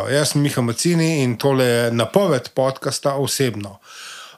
Živijo, 0.00 0.18
jaz 0.18 0.32
sem 0.32 0.42
Miha 0.42 0.62
Macini 0.62 1.22
in 1.22 1.36
tole 1.36 1.64
je 1.64 1.92
napoved 1.92 2.48
podcasta 2.54 3.14
osebno. 3.14 3.78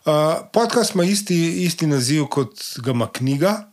Uh, 0.04 0.12
podcast 0.52 0.94
ima 0.94 1.04
isti, 1.04 1.64
isti 1.64 1.86
naziv 1.86 2.24
kot 2.26 2.54
ga 2.76 2.90
ima 2.90 3.08
knjiga. 3.12 3.68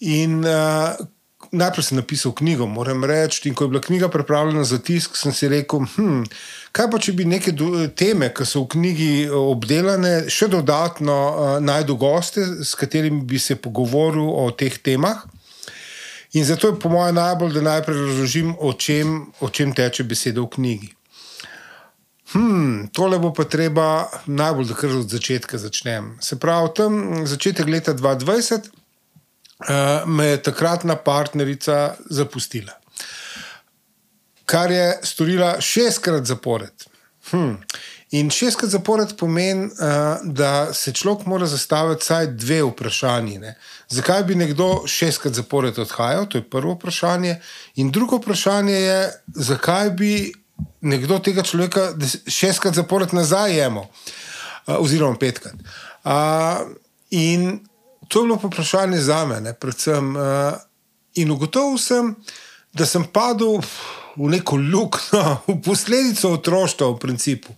In 0.00 0.44
uh, 0.44 1.06
najprej 1.52 1.84
sem 1.84 1.96
napisal 1.96 2.32
knjigo, 2.32 2.66
moram 2.66 3.04
reči. 3.04 3.48
In 3.48 3.54
ko 3.54 3.64
je 3.64 3.68
bila 3.68 3.80
knjiga 3.80 4.08
pripravljena 4.08 4.64
za 4.64 4.78
tisk, 4.78 5.16
sem 5.16 5.32
si 5.32 5.48
rekel, 5.48 5.86
hm, 5.94 6.24
kaj 6.72 6.90
pa 6.90 6.98
če 6.98 7.12
bi 7.12 7.24
neke 7.24 7.54
teme, 7.96 8.32
ki 8.34 8.46
so 8.46 8.64
v 8.64 8.68
knjigi 8.74 9.10
obdelane, 9.30 10.28
še 10.28 10.48
dodatno 10.48 11.14
uh, 11.14 11.56
najdel 11.62 11.96
goste, 11.96 12.42
s 12.64 12.74
katerimi 12.74 13.22
bi 13.22 13.38
se 13.38 13.56
pogovoril 13.56 14.26
o 14.26 14.50
teh 14.50 14.78
temah. 14.82 15.22
In 16.32 16.44
zato 16.44 16.70
je 16.70 16.78
po 16.78 16.88
mojem 16.88 17.14
najbolj, 17.14 17.52
da 17.52 17.68
najprej 17.74 18.06
razložim, 18.06 18.56
o 18.58 18.72
čem, 18.72 19.32
o 19.40 19.50
čem 19.50 19.74
teče 19.74 20.04
beseda 20.04 20.40
v 20.40 20.50
knjigi. 20.56 20.96
Hmm, 22.32 22.88
tole 22.92 23.18
bo 23.18 23.32
pa 23.34 23.44
treba 23.44 24.06
najbolj, 24.26 24.68
da 24.70 24.74
kar 24.78 24.92
od 24.94 25.10
začetka 25.10 25.58
začnem. 25.58 26.12
Se 26.22 26.38
pravi, 26.38 26.68
tam 26.76 27.26
začetek 27.26 27.66
leta 27.66 27.94
2020 27.94 28.54
uh, 28.54 29.66
eh, 29.68 30.06
me 30.06 30.26
je 30.26 30.42
takratna 30.42 30.96
partnerica 30.96 31.96
zapustila, 32.10 32.76
kar 34.44 34.70
je 34.70 34.92
storila 35.02 35.56
šestkrat 35.60 36.24
zapored. 36.24 36.86
Hmm. 37.30 37.58
In 38.10 38.30
šestkrat 38.30 38.70
zapored 38.70 39.16
pomeni, 39.18 39.66
uh, 39.66 40.22
da 40.22 40.74
se 40.74 40.92
človek 40.92 41.26
mora 41.26 41.46
zastaviti 41.46 42.02
vsaj 42.02 42.26
dve 42.26 42.62
vprašanji. 42.62 43.38
Ne? 43.38 43.54
Zakaj 43.88 44.24
bi 44.24 44.34
nekdo 44.34 44.82
šestkrat 44.86 45.34
zapored 45.34 45.78
odhajal? 45.78 46.26
To 46.26 46.38
je 46.38 46.50
prvo 46.50 46.74
vprašanje. 46.74 47.40
In 47.74 47.90
drugo 47.90 48.18
vprašanje 48.18 48.74
je, 48.74 49.12
zakaj 49.34 49.90
bi 49.90 50.32
nekdo 50.80 51.18
tega 51.18 51.42
človeka 51.42 51.92
šestkrat 52.26 52.74
zapored 52.74 53.14
nazaj 53.16 53.56
jemal, 53.56 53.86
uh, 53.86 54.78
oziroma 54.78 55.18
petkrat. 55.20 55.56
In 57.10 57.60
to 58.08 58.22
je 58.22 58.26
bilo 58.26 58.38
vprašanje 58.42 58.98
za 58.98 59.24
me, 59.26 59.54
predvsem. 59.54 60.16
Uh, 60.16 60.58
in 61.14 61.30
ugotovil 61.30 61.78
sem, 61.78 62.14
da 62.72 62.86
sem 62.86 63.04
padel 63.04 63.60
v 64.16 64.30
neko 64.30 64.56
luknjo, 64.56 65.22
v 65.48 65.56
posledico 65.64 66.32
otroštva, 66.32 66.90
v 66.90 66.98
principu. 66.98 67.54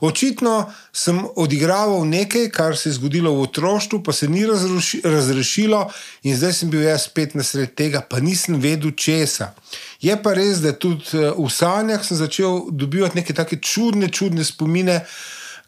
Očitno 0.00 0.72
sem 0.92 1.20
odigraval 1.36 2.04
nekaj, 2.04 2.48
kar 2.50 2.76
se 2.76 2.88
je 2.88 2.98
zgodilo 2.98 3.32
v 3.34 3.46
otroštvu, 3.46 4.02
pa 4.02 4.12
se 4.12 4.28
ni 4.28 4.46
razruši, 4.46 5.00
razrešilo, 5.04 5.90
in 6.22 6.36
zdaj 6.36 6.52
sem 6.52 6.70
bil 6.70 6.82
jaz 6.82 7.06
spet 7.08 7.34
na 7.34 7.42
sred 7.42 7.74
tega, 7.74 8.02
pa 8.02 8.20
nisem 8.20 8.60
vedel 8.60 8.92
česa. 8.92 9.54
Je 10.00 10.16
pa 10.22 10.34
res, 10.34 10.60
da 10.60 10.74
tudi 10.76 11.06
eh, 11.14 11.32
v 11.32 11.48
sanjah 11.48 12.04
sem 12.04 12.16
začel 12.16 12.68
dobivati 12.70 13.22
neke 13.22 13.34
tako 13.34 13.56
čudne, 13.56 14.10
čudne 14.12 14.44
spomine, 14.44 15.04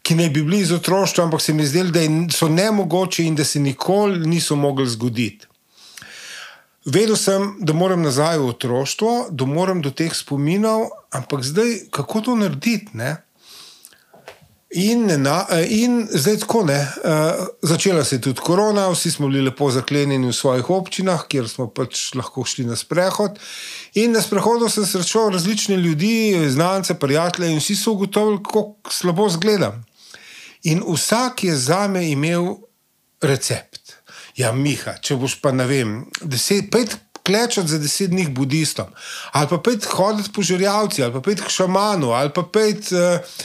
ki 0.03 0.15
ne 0.15 0.29
bi 0.29 0.43
bili 0.43 0.61
iz 0.63 0.71
otroštva, 0.71 1.25
ampak 1.25 1.41
se 1.41 1.53
mi 1.53 1.65
zdelo, 1.65 1.91
da 1.91 2.05
so 2.31 2.47
nemogoče 2.47 3.25
in 3.25 3.35
da 3.35 3.43
se 3.43 3.59
nikoli 3.59 4.27
niso 4.27 4.55
mogli 4.55 4.87
zgoditi. 4.87 5.47
Vedel 6.87 7.17
sem, 7.19 7.57
da 7.59 7.73
moram 7.73 8.01
nazaj 8.01 8.37
v 8.39 8.47
otroštvo, 8.47 9.13
da 9.29 9.45
moram 9.45 9.81
do 9.83 9.91
teh 9.91 10.13
spominov, 10.15 10.87
ampak 11.11 11.43
zdaj, 11.43 11.89
kako 11.91 12.21
to 12.21 12.35
narediti? 12.39 12.95
Ne? 12.95 13.17
In, 14.69 15.03
na, 15.23 15.41
in 15.67 16.07
zdaj 16.11 16.37
tako 16.45 16.61
ne. 16.67 16.79
Uh, 16.79 17.47
začela 17.61 18.03
se 18.03 18.15
je 18.15 18.21
tudi 18.21 18.39
korona, 18.39 18.87
vsi 18.91 19.11
smo 19.11 19.27
bili 19.27 19.43
lepo 19.49 19.67
zaklenjeni 19.71 20.27
v 20.27 20.35
svojih 20.35 20.69
občinah, 20.69 21.27
kjer 21.27 21.49
smo 21.51 21.67
pač 21.67 22.13
lahko 22.15 22.45
šli 22.47 22.63
na 22.67 22.79
sprehod. 22.79 23.35
In 23.99 24.15
na 24.15 24.23
sprehodu 24.23 24.69
sem 24.71 24.87
srečal 24.87 25.31
različne 25.35 25.75
ljudi, 25.75 26.35
znance, 26.47 26.95
prijatelje, 26.99 27.51
in 27.51 27.59
vsi 27.59 27.75
so 27.75 27.97
ugotovili, 27.99 28.39
kako 28.43 28.91
slabo 28.91 29.27
zgledam. 29.29 29.83
In 30.63 30.83
vsak 30.87 31.43
je 31.43 31.55
za 31.55 31.87
me 31.87 32.07
imel 32.11 32.55
recept. 33.21 33.96
Ja, 34.37 34.53
Miha, 34.53 34.99
če 35.01 35.17
boš 35.17 35.39
pa 35.41 35.51
ne 35.55 35.65
vem, 35.69 35.99
deset, 36.21 36.69
pet 36.73 36.93
klečati 37.27 37.73
za 37.73 37.79
deset 37.81 38.11
dni 38.13 38.27
budistom, 38.31 38.91
ali 39.35 39.49
pa 39.49 39.57
pet 39.59 39.87
hoditi 39.97 40.31
po 40.33 40.45
žrjavci, 40.45 41.03
ali 41.03 41.15
pa 41.15 41.21
pet 41.25 41.41
k 41.43 41.51
šamanu, 41.51 42.13
ali 42.15 42.33
pa 42.33 42.45
pet. 42.45 42.91
Uh, 42.93 43.37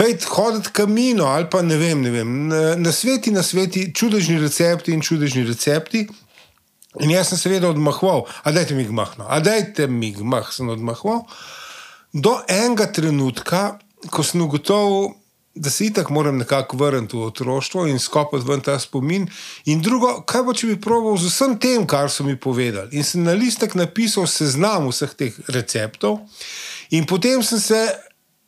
Pejte 0.00 0.26
hoditi 0.32 0.70
kamino 0.72 1.26
ali 1.28 1.44
pa 1.50 1.60
ne 1.62 1.76
vem, 1.76 2.00
ne 2.00 2.10
vem. 2.10 2.28
Na 2.80 2.92
sveti, 2.92 3.30
na 3.30 3.42
sveti, 3.42 3.90
čudežni 3.92 4.38
recepti 4.40 4.94
in 4.96 5.02
čudežni 5.04 5.44
recepti. 5.44 6.06
In 7.04 7.10
jaz 7.12 7.28
sem 7.28 7.38
seveda 7.38 7.68
odmahval, 7.68 8.24
a 8.42 8.50
dajte 8.50 8.74
mi 8.74 8.86
gmahno, 8.88 9.26
a 9.28 9.38
dajte 9.44 9.86
mi 9.86 10.10
gmah, 10.16 10.48
sem 10.50 10.70
odmahval. 10.72 11.20
Do 12.12 12.32
enega 12.48 12.88
trenutka, 12.90 13.76
ko 14.10 14.24
sem 14.26 14.40
ugotovil, 14.42 15.12
da 15.54 15.70
se 15.70 15.86
itak 15.86 16.10
moram 16.10 16.38
nekako 16.38 16.76
vrniti 16.76 17.16
v 17.16 17.22
otroštvo 17.22 17.86
in 17.86 17.98
skopati 17.98 18.46
ven 18.46 18.60
ta 18.60 18.78
spomin. 18.78 19.26
In 19.64 19.82
drugo, 19.82 20.20
kaj 20.26 20.42
bo, 20.46 20.54
če 20.54 20.70
bi 20.70 20.80
proval 20.80 21.18
z 21.18 21.30
vsem 21.30 21.56
tem, 21.58 21.86
kar 21.86 22.10
so 22.10 22.24
mi 22.24 22.36
povedali. 22.36 22.96
In 22.96 23.04
sem 23.04 23.24
na 23.26 23.34
listek 23.34 23.74
napisal 23.74 24.28
seznam 24.30 24.88
vseh 24.90 25.16
teh 25.18 25.34
receptov, 25.50 26.20
in 26.90 27.06
potem 27.06 27.42
sem 27.42 27.60
se 27.60 27.82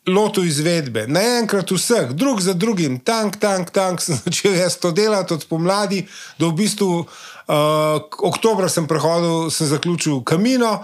lotil 0.07 0.47
izvedbe, 0.47 1.05
naenkrat 1.07 1.71
vseh, 1.71 2.11
drug 2.11 2.41
za 2.43 2.53
drugim, 2.53 2.99
tank, 2.99 3.37
tank, 3.39 3.71
tank, 3.71 4.01
sem 4.01 4.19
začel 4.25 4.55
jaz 4.55 4.75
to 4.79 4.91
delati 4.91 5.33
od 5.33 5.45
pomladi 5.47 6.03
do 6.39 6.51
v 6.51 6.59
bistvu 6.63 6.89
uh, 7.03 7.07
oktobra 8.19 8.69
sem 8.69 8.87
prehodil, 8.87 9.51
sem 9.51 9.67
zaključil 9.67 10.23
kamino 10.27 10.83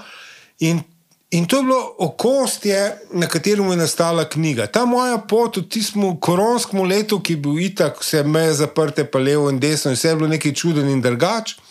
in, 0.60 0.84
in 1.32 1.46
to 1.46 1.58
je 1.58 1.64
bilo 1.64 1.96
okostje, 1.98 2.98
na 3.12 3.28
katerem 3.28 3.70
je 3.72 3.78
nastala 3.78 4.30
knjiga. 4.30 4.68
Ta 4.68 4.86
moja 4.86 5.18
pot 5.18 5.58
v 5.58 5.68
tistem 5.70 6.18
koronskem 6.20 6.82
letu, 6.82 7.20
ki 7.20 7.34
je 7.34 7.38
bil 7.38 7.60
itak, 7.60 8.02
vse 8.02 8.24
meje 8.24 8.54
zaprte, 8.64 9.06
pa 9.06 9.20
levo 9.20 9.50
in 9.50 9.60
desno, 9.60 9.92
in 9.92 9.98
vse 9.98 10.10
je 10.10 10.16
bilo 10.16 10.30
nekaj 10.30 10.54
čuden 10.54 10.90
in 10.90 11.02
drugačen. 11.02 11.62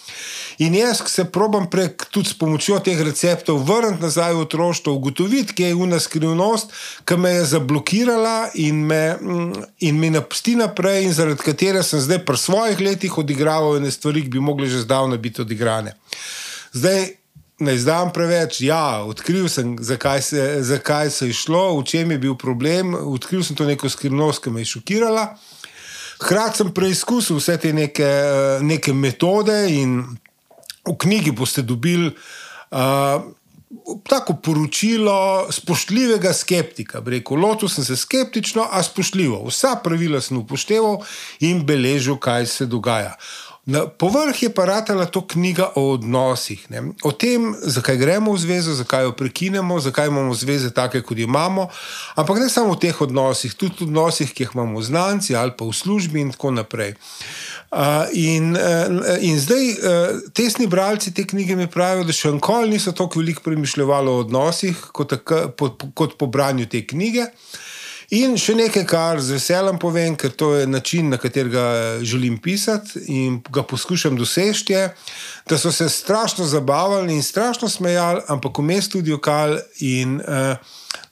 In 0.58 0.74
jaz 0.74 1.02
se 1.06 1.24
probam 1.24 1.68
prek 1.70 2.04
tudi 2.10 2.28
s 2.28 2.34
pomočjo 2.38 2.80
teh 2.82 2.98
receptov 3.06 3.60
vrniti 3.62 4.02
nazaj 4.02 4.32
v 4.34 4.40
otroštvo, 4.42 4.94
ugotoviti, 4.94 5.54
kje 5.54 5.68
je 5.68 5.76
ena 5.84 6.00
skrivnost, 6.02 6.72
ki 7.06 7.16
me 7.16 7.30
je 7.30 7.44
zablokirala 7.52 8.50
in 8.54 8.80
me, 8.86 9.14
mm, 9.14 9.52
in 9.86 9.98
me 9.98 10.10
napusti 10.10 10.56
naprej, 10.58 11.04
in 11.04 11.14
zaradi 11.14 11.44
katere 11.44 11.82
sem 11.82 12.02
zdaj 12.02 12.24
pri 12.26 12.36
svojih 12.36 12.80
letih 12.80 13.18
odigraval 13.18 13.78
ene 13.78 13.90
stvari, 13.90 14.24
ki 14.26 14.34
bi 14.34 14.42
mogle 14.42 14.66
že 14.66 14.82
zdavno 14.82 15.16
biti 15.16 15.42
odigrane. 15.46 15.94
Zdaj, 16.72 17.06
ne 17.58 17.74
izdam 17.74 18.12
preveč. 18.12 18.60
Ja, 18.60 19.02
odkril 19.04 19.48
sem, 19.48 19.76
zakaj 19.80 20.22
se, 20.22 20.46
zakaj 20.62 21.10
se 21.10 21.26
je 21.26 21.36
šlo, 21.36 21.78
v 21.80 21.84
čem 21.84 22.10
je 22.10 22.18
bil 22.18 22.36
problem, 22.38 22.94
odkril 22.94 23.44
sem 23.44 23.56
to 23.56 23.66
neko 23.66 23.90
skrivnost, 23.90 24.42
ki 24.44 24.50
me 24.54 24.62
je 24.62 24.72
šokirala. 24.74 25.32
Hkrati 26.18 26.62
sem 26.62 26.70
preizkusil 26.74 27.38
vse 27.38 27.56
te 27.62 27.72
neke, 27.72 28.08
neke 28.62 28.92
metode 28.92 29.56
in 29.70 30.00
v 30.88 30.94
knjigi 30.98 31.30
boste 31.36 31.62
dobili 31.62 32.10
uh, 32.10 33.22
tako 34.08 34.34
poročilo 34.42 35.46
spoštljivega 35.52 36.32
skeptika. 36.32 37.02
Rekel, 37.06 37.36
lotil 37.36 37.68
sem 37.68 37.84
se 37.84 37.96
skeptično, 37.96 38.66
a 38.70 38.82
spoštljivo. 38.82 39.44
Vsa 39.48 39.76
pravila 39.84 40.20
sem 40.20 40.38
upošteval 40.38 41.02
in 41.40 41.62
beležil, 41.66 42.16
kaj 42.16 42.46
se 42.46 42.66
dogaja. 42.66 43.14
Na 43.68 43.84
povrh 43.84 44.32
je 44.42 44.48
pa 44.48 44.64
ratala 44.64 45.04
to 45.04 45.20
knjiga 45.20 45.66
o 45.76 45.92
odnosih, 45.92 46.70
ne? 46.70 46.82
o 47.04 47.12
tem, 47.12 47.52
zakaj 47.60 47.98
gremo 48.00 48.32
v 48.32 48.40
zvezo, 48.40 48.72
zakaj 48.72 49.04
jo 49.04 49.12
prekinemo, 49.12 49.76
zakaj 49.80 50.08
imamo 50.08 50.32
zveze 50.34 50.70
take, 50.72 51.02
kot 51.04 51.18
jih 51.18 51.28
imamo. 51.28 51.66
Ampak 52.16 52.40
ne 52.40 52.48
samo 52.48 52.72
v 52.72 52.80
teh 52.86 53.02
odnosih, 53.04 53.52
tudi 53.52 53.84
v 53.84 53.90
odnosih, 53.90 54.32
ki 54.32 54.46
jih 54.46 54.56
imamo 54.56 54.80
v 54.80 54.88
znanci 54.88 55.36
ali 55.36 55.52
pa 55.52 55.68
v 55.68 55.76
službi 55.76 56.24
in 56.24 56.32
tako 56.32 56.54
naprej. 56.56 56.96
Uh, 57.68 58.08
in, 58.16 58.56
uh, 58.56 59.20
in 59.20 59.36
zdaj, 59.36 59.64
uh, 59.76 60.16
tesni 60.32 60.64
bralci 60.64 61.12
te 61.12 61.28
knjige 61.28 61.52
mi 61.56 61.68
pravijo, 61.68 62.08
da 62.08 62.16
še 62.16 62.32
enkoli 62.32 62.72
niso 62.72 62.96
tako 62.96 63.20
veliko 63.20 63.44
premišljali 63.44 64.08
o 64.08 64.18
odnosih 64.24 64.80
kot, 64.96 65.12
kot, 65.28 65.84
kot 65.92 66.16
po 66.16 66.26
branju 66.32 66.64
te 66.72 66.86
knjige. 66.88 67.28
In 68.08 68.38
še 68.40 68.54
nekaj, 68.56 68.86
kar 68.88 69.18
z 69.20 69.34
veseljem 69.36 69.76
povem, 69.76 70.14
ker 70.16 70.32
to 70.32 70.54
je 70.56 70.66
način, 70.66 71.10
na 71.12 71.18
katerega 71.20 71.98
želim 72.00 72.38
pisati 72.40 73.02
in 73.12 73.42
ga 73.52 73.60
poskušam 73.62 74.16
doseči, 74.16 74.72
je, 74.72 74.86
da 75.48 75.58
so 75.60 75.72
se 75.72 75.90
strašno 75.92 76.46
zabavali 76.48 77.12
in 77.12 77.22
strašno 77.22 77.68
smejali, 77.68 78.22
ampak 78.28 78.58
vmes 78.58 78.88
tudi 78.88 79.12
okal 79.12 79.58
in 79.84 80.22
uh, 80.24 80.56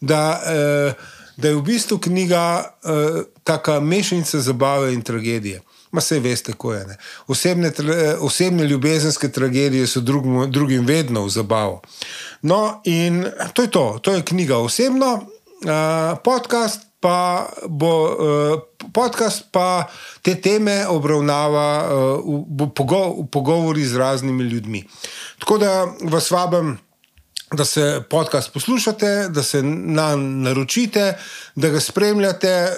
da, 0.01 0.23
uh, 0.41 1.05
da 1.37 1.53
je 1.53 1.59
v 1.59 1.63
bistvu 1.69 1.99
knjiga 1.99 2.65
uh, 2.65 3.21
taka 3.45 3.77
mešanica 3.81 4.41
zabave 4.41 4.95
in 4.95 5.03
tragedije. 5.03 5.61
Ma 5.93 6.01
se 6.01 6.19
veste, 6.21 6.53
kako 6.53 6.75
je. 6.75 6.97
Osebne, 7.29 7.73
osebne 8.21 8.65
ljubezenske 8.65 9.29
tragedije 9.29 9.87
so 9.87 10.01
drugim, 10.01 10.51
drugim 10.51 10.87
vedno 10.87 11.25
v 11.25 11.29
zabavo. 11.29 11.83
No, 12.43 12.81
in 12.85 13.27
to 13.53 13.63
je 13.63 13.71
to, 13.71 13.99
to 14.03 14.13
je 14.13 14.25
knjiga 14.25 14.59
osebno, 14.59 15.15
uh, 15.15 16.19
podcast 16.25 16.86
pa 17.01 17.49
bo 17.69 17.93
uh, 18.05 18.61
podcast, 18.93 19.45
pa 19.53 19.87
te 20.23 20.35
teme 20.41 20.87
obravnava 20.89 21.69
uh, 21.85 22.45
v, 22.49 22.71
pogo 22.75 23.23
v 23.23 23.29
pogovori 23.31 23.85
z 23.85 23.97
raznimi 23.97 24.45
ljudmi. 24.45 24.85
Tako 25.39 25.59
da 25.59 25.87
vas 26.11 26.31
vabim 26.31 26.77
da 27.53 27.65
se 27.65 28.03
podcast 28.11 28.53
poslušate, 28.53 29.29
da 29.29 29.43
se 29.43 29.63
nam 29.63 30.43
naročite, 30.43 31.15
da 31.55 31.69
ga 31.69 31.81
spremljate, 31.81 32.73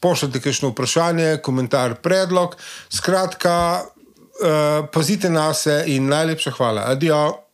pošljete 0.00 0.40
kakšno 0.40 0.68
vprašanje, 0.68 1.38
komentar, 1.42 1.94
predlog. 2.02 2.56
Skratka, 2.88 3.82
uh, 3.82 4.86
pazite 4.92 5.30
na 5.30 5.54
se 5.54 5.84
in 5.86 6.06
najlepša 6.06 6.50
hvala. 6.50 6.84
Adijo. 6.86 7.45